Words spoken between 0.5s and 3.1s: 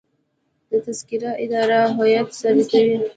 د تذکرو اداره هویت ثبتوي